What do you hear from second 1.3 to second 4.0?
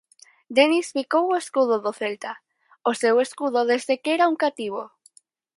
escudo do Celta, o seu escudo desde